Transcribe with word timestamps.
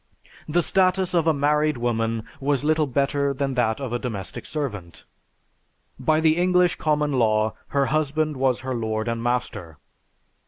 The 0.49 0.63
status 0.63 1.13
of 1.13 1.27
a 1.27 1.31
married 1.31 1.77
woman 1.77 2.23
was 2.39 2.63
little 2.63 2.87
better 2.87 3.35
than 3.35 3.53
that 3.53 3.79
of 3.79 3.93
a 3.93 3.99
domestic 3.99 4.47
servant. 4.47 5.03
By 5.99 6.19
the 6.19 6.37
English 6.37 6.77
Common 6.77 7.11
Law 7.11 7.53
her 7.67 7.85
husband 7.85 8.35
was 8.35 8.61
her 8.61 8.73
lord 8.73 9.07
and 9.07 9.21
master. 9.21 9.77